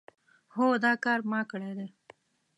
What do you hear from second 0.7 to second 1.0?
دا